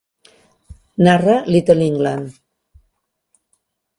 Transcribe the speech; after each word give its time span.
Narra 1.03 1.43
"Little 1.45 1.79
England". 1.83 2.39